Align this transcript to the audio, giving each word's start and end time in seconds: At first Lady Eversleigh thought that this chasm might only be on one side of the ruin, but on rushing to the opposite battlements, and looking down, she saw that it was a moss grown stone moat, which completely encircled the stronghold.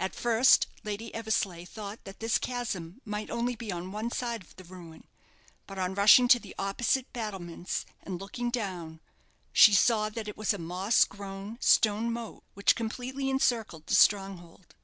At 0.00 0.14
first 0.14 0.68
Lady 0.84 1.14
Eversleigh 1.14 1.66
thought 1.66 2.02
that 2.04 2.18
this 2.18 2.38
chasm 2.38 3.02
might 3.04 3.28
only 3.30 3.54
be 3.54 3.70
on 3.70 3.92
one 3.92 4.10
side 4.10 4.40
of 4.40 4.56
the 4.56 4.64
ruin, 4.64 5.06
but 5.66 5.78
on 5.78 5.92
rushing 5.94 6.28
to 6.28 6.38
the 6.40 6.54
opposite 6.58 7.12
battlements, 7.12 7.84
and 8.02 8.18
looking 8.18 8.48
down, 8.48 9.00
she 9.52 9.74
saw 9.74 10.08
that 10.08 10.28
it 10.28 10.36
was 10.38 10.54
a 10.54 10.58
moss 10.58 11.04
grown 11.04 11.58
stone 11.60 12.10
moat, 12.10 12.42
which 12.54 12.74
completely 12.74 13.28
encircled 13.28 13.86
the 13.86 13.94
stronghold. 13.94 14.74